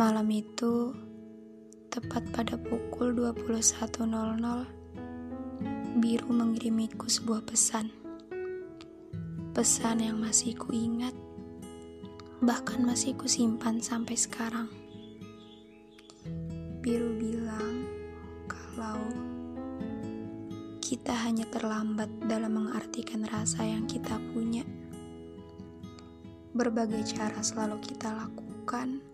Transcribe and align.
Malam 0.00 0.32
itu, 0.32 0.96
tepat 1.92 2.24
pada 2.32 2.56
pukul 2.56 3.12
21.00, 3.12 4.00
Biru 6.00 6.30
mengirimiku 6.32 7.04
sebuah 7.04 7.44
pesan. 7.44 7.92
Pesan 9.52 10.00
yang 10.00 10.16
masih 10.16 10.56
kuingat, 10.56 11.12
bahkan 12.40 12.80
masih 12.80 13.12
kusimpan 13.12 13.84
sampai 13.84 14.16
sekarang. 14.16 14.72
Biru 16.80 17.20
bilang 17.20 17.84
kalau 18.48 19.04
kita 20.80 21.12
hanya 21.28 21.44
terlambat 21.52 22.08
dalam 22.24 22.56
mengartikan 22.56 23.20
rasa 23.28 23.68
yang 23.68 23.84
kita 23.84 24.16
punya. 24.32 24.64
Berbagai 26.56 27.04
cara 27.04 27.44
selalu 27.44 27.76
kita 27.84 28.16
lakukan 28.16 29.04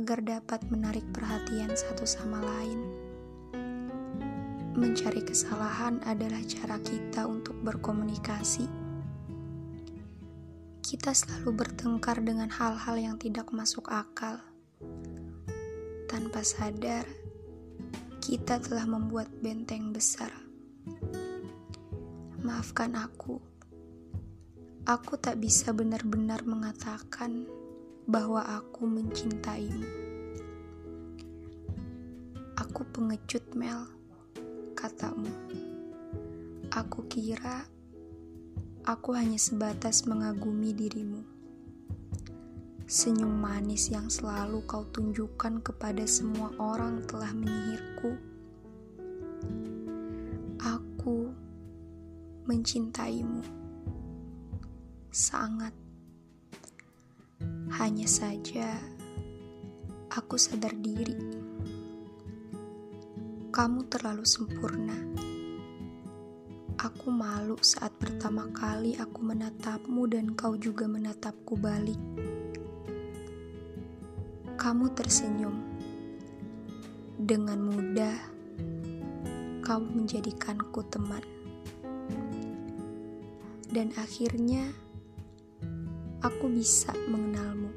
agar 0.00 0.18
dapat 0.26 0.60
menarik 0.74 1.06
perhatian 1.14 1.70
satu 1.70 2.02
sama 2.02 2.42
lain. 2.42 2.80
Mencari 4.74 5.22
kesalahan 5.22 6.02
adalah 6.02 6.42
cara 6.50 6.82
kita 6.82 7.30
untuk 7.30 7.54
berkomunikasi. 7.62 8.66
Kita 10.82 11.14
selalu 11.14 11.62
bertengkar 11.62 12.18
dengan 12.26 12.50
hal-hal 12.50 12.98
yang 12.98 13.16
tidak 13.22 13.54
masuk 13.54 13.86
akal. 13.94 14.42
Tanpa 16.10 16.42
sadar, 16.42 17.06
kita 18.18 18.58
telah 18.58 18.82
membuat 18.82 19.30
benteng 19.38 19.94
besar. 19.94 20.34
Maafkan 22.42 22.98
aku. 22.98 23.38
Aku 24.84 25.16
tak 25.16 25.40
bisa 25.40 25.70
benar-benar 25.70 26.42
mengatakan 26.44 27.46
bahwa 28.04 28.44
aku 28.44 28.84
mencintaimu. 28.84 29.88
Aku 32.60 32.84
pengecut, 32.92 33.42
Mel, 33.56 33.88
katamu. 34.76 35.30
Aku 36.68 37.06
kira 37.08 37.64
aku 38.84 39.16
hanya 39.16 39.40
sebatas 39.40 40.04
mengagumi 40.04 40.76
dirimu. 40.76 41.24
Senyum 42.84 43.32
manis 43.40 43.88
yang 43.88 44.12
selalu 44.12 44.60
kau 44.68 44.84
tunjukkan 44.92 45.64
kepada 45.64 46.04
semua 46.04 46.52
orang 46.60 47.00
telah 47.08 47.32
menyihirku. 47.32 48.12
Aku 50.60 51.32
mencintaimu 52.44 53.40
sangat. 55.08 55.83
Hanya 57.72 58.04
saja, 58.04 58.76
aku 60.12 60.36
sadar 60.36 60.76
diri. 60.76 61.16
Kamu 63.48 63.88
terlalu 63.88 64.28
sempurna. 64.28 64.98
Aku 66.76 67.08
malu 67.08 67.56
saat 67.64 67.96
pertama 67.96 68.52
kali 68.52 69.00
aku 69.00 69.24
menatapmu 69.24 70.04
dan 70.04 70.36
kau 70.36 70.52
juga 70.60 70.84
menatapku 70.84 71.56
balik. 71.56 71.96
Kamu 74.60 74.92
tersenyum. 74.92 75.56
Dengan 77.16 77.64
mudah, 77.64 78.16
kamu 79.64 80.04
menjadikanku 80.04 80.84
teman. 80.92 81.24
Dan 83.72 83.96
akhirnya, 83.96 84.83
aku 86.24 86.48
bisa 86.48 86.88
mengenalmu. 87.04 87.68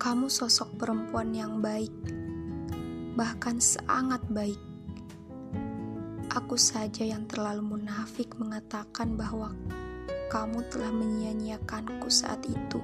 Kamu 0.00 0.32
sosok 0.32 0.80
perempuan 0.80 1.36
yang 1.36 1.60
baik, 1.60 1.92
bahkan 3.12 3.60
sangat 3.60 4.24
baik. 4.32 4.56
Aku 6.32 6.56
saja 6.56 7.04
yang 7.04 7.28
terlalu 7.28 7.76
munafik 7.76 8.32
mengatakan 8.40 9.12
bahwa 9.12 9.52
kamu 10.32 10.64
telah 10.72 10.88
menyia-nyiakanku 10.88 12.08
saat 12.08 12.40
itu. 12.48 12.80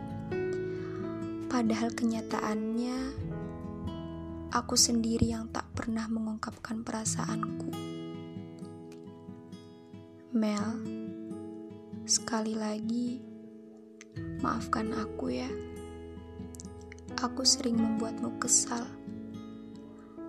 Padahal 1.48 1.88
kenyataannya, 1.96 2.98
aku 4.52 4.76
sendiri 4.76 5.32
yang 5.32 5.48
tak 5.48 5.72
pernah 5.72 6.04
mengungkapkan 6.04 6.84
perasaanku. 6.84 7.72
Mel, 10.34 11.03
Sekali 12.04 12.52
lagi, 12.52 13.16
maafkan 14.44 14.92
aku 14.92 15.32
ya. 15.32 15.48
Aku 17.16 17.48
sering 17.48 17.80
membuatmu 17.80 18.36
kesal. 18.36 18.84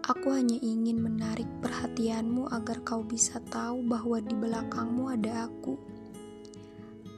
Aku 0.07 0.31
hanya 0.31 0.55
ingin 0.55 1.03
menarik 1.03 1.51
perhatianmu 1.59 2.47
agar 2.47 2.79
kau 2.87 3.03
bisa 3.03 3.43
tahu 3.51 3.83
bahwa 3.83 4.23
di 4.23 4.31
belakangmu 4.31 5.19
ada 5.19 5.51
aku. 5.51 5.75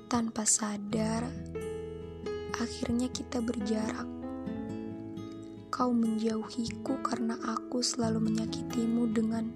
Tanpa 0.09 0.41
sadar, 0.49 1.29
akhirnya 2.57 3.13
kita 3.13 3.37
berjarak. 3.37 4.09
Kau 5.69 5.93
menjauhiku 5.93 6.97
karena 7.05 7.37
aku 7.45 7.85
selalu 7.85 8.25
menyakitimu 8.25 9.05
dengan 9.13 9.53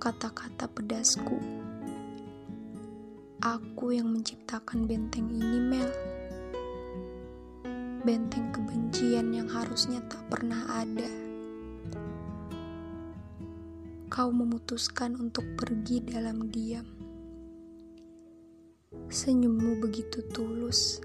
kata-kata 0.00 0.72
pedasku. 0.72 1.65
Aku 3.46 3.94
yang 3.94 4.10
menciptakan 4.10 4.90
benteng 4.90 5.30
ini, 5.30 5.62
Mel. 5.62 5.86
Benteng 8.02 8.50
kebencian 8.50 9.30
yang 9.30 9.46
harusnya 9.46 10.02
tak 10.10 10.18
pernah 10.26 10.66
ada. 10.82 11.06
Kau 14.10 14.34
memutuskan 14.34 15.14
untuk 15.14 15.46
pergi 15.54 16.02
dalam 16.02 16.50
diam. 16.50 16.90
Senyummu 19.14 19.78
begitu 19.78 20.26
tulus. 20.34 20.98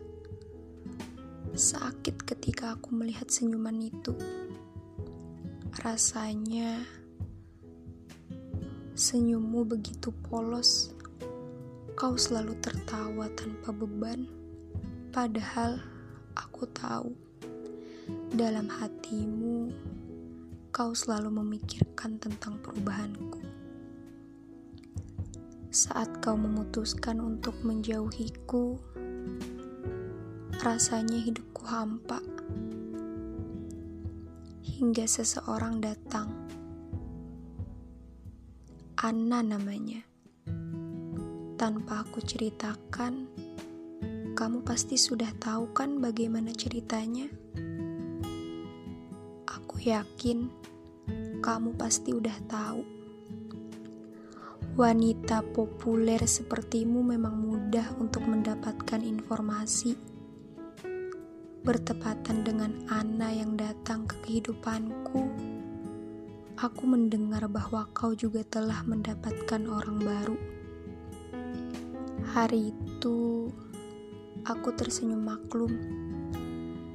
Sakit 1.53 2.25
ketika 2.25 2.73
aku 2.73 2.89
melihat 2.97 3.29
senyuman 3.29 3.77
itu. 3.85 4.17
Rasanya 5.77 6.89
senyummu 8.97 9.61
begitu 9.61 10.09
polos 10.25 10.97
Kau 12.01 12.17
selalu 12.17 12.57
tertawa 12.65 13.29
tanpa 13.37 13.69
beban, 13.69 14.25
padahal 15.13 15.77
aku 16.33 16.65
tahu 16.73 17.13
dalam 18.33 18.65
hatimu 18.65 19.69
kau 20.73 20.97
selalu 20.97 21.29
memikirkan 21.29 22.17
tentang 22.17 22.57
perubahanku. 22.65 23.45
Saat 25.69 26.25
kau 26.25 26.33
memutuskan 26.33 27.21
untuk 27.21 27.53
menjauhiku, 27.61 28.81
rasanya 30.57 31.21
hidupku 31.21 31.61
hampa. 31.69 32.17
Hingga 34.65 35.05
seseorang 35.05 35.85
datang. 35.85 36.33
Anna 38.97 39.45
namanya 39.45 40.10
tanpa 41.61 42.01
aku 42.01 42.25
ceritakan, 42.25 43.29
kamu 44.33 44.65
pasti 44.65 44.97
sudah 44.97 45.29
tahu 45.37 45.69
kan 45.77 46.01
bagaimana 46.01 46.49
ceritanya? 46.57 47.29
Aku 49.45 49.77
yakin 49.77 50.49
kamu 51.37 51.77
pasti 51.77 52.17
udah 52.17 52.33
tahu. 52.49 52.81
Wanita 54.73 55.45
populer 55.53 56.25
sepertimu 56.25 57.05
memang 57.05 57.37
mudah 57.37 57.93
untuk 58.01 58.25
mendapatkan 58.25 59.05
informasi. 59.05 59.93
Bertepatan 61.61 62.41
dengan 62.41 62.73
Ana 62.89 63.29
yang 63.37 63.53
datang 63.53 64.09
ke 64.09 64.17
kehidupanku, 64.25 65.29
aku 66.57 66.83
mendengar 66.89 67.45
bahwa 67.45 67.85
kau 67.93 68.17
juga 68.17 68.41
telah 68.49 68.81
mendapatkan 68.81 69.61
orang 69.69 70.01
baru. 70.01 70.60
Hari 72.31 72.71
itu, 72.71 73.51
aku 74.47 74.71
tersenyum 74.71 75.19
maklum 75.19 75.75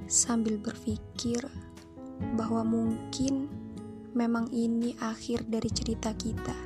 sambil 0.08 0.56
berpikir 0.56 1.44
bahwa 2.40 2.64
mungkin 2.64 3.44
memang 4.16 4.48
ini 4.48 4.96
akhir 4.96 5.44
dari 5.44 5.68
cerita 5.68 6.16
kita. 6.16 6.56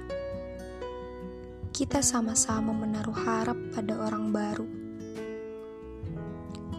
Kita 1.74 1.98
sama-sama 1.98 2.70
menaruh 2.70 3.18
harap 3.18 3.58
pada 3.74 4.06
orang 4.06 4.30
baru. 4.30 4.68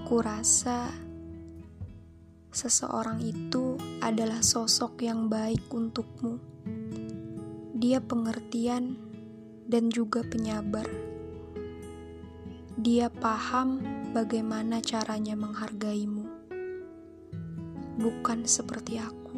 Kurasa 0.08 0.96
seseorang 2.56 3.20
itu 3.20 3.76
adalah 4.00 4.40
sosok 4.40 5.04
yang 5.04 5.28
baik 5.28 5.68
untukmu. 5.68 6.40
Dia 7.76 8.00
pengertian 8.00 8.96
dan 9.68 9.92
juga 9.92 10.24
penyabar. 10.24 11.11
Dia 12.82 13.14
paham 13.14 13.78
bagaimana 14.10 14.82
caranya 14.82 15.38
menghargaimu. 15.38 16.26
bukan 18.02 18.50
seperti 18.50 18.98
aku. 18.98 19.38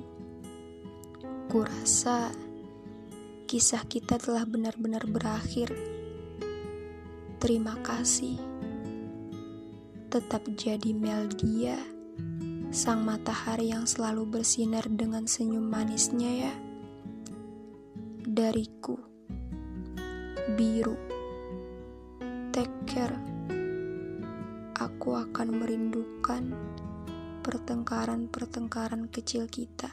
Kurasa 1.51 2.31
kisah 3.43 3.83
kita 3.83 4.15
telah 4.15 4.47
benar-benar 4.47 5.03
berakhir. 5.03 5.75
Terima 7.43 7.75
kasih. 7.83 8.39
Tetap 10.07 10.47
jadi 10.55 10.95
Meldia, 10.95 11.75
sang 12.71 13.03
matahari 13.03 13.75
yang 13.75 13.83
selalu 13.83 14.39
bersinar 14.39 14.87
dengan 14.87 15.27
senyum 15.27 15.67
manisnya 15.67 16.47
ya. 16.47 16.53
Dariku, 18.23 18.95
biru. 20.55 20.95
Take 22.55 22.71
care. 22.87 23.32
Aku 25.03 25.19
akan 25.19 25.59
merindukan 25.59 26.55
pertengkaran-pertengkaran 27.43 29.11
kecil 29.11 29.51
kita. 29.51 29.91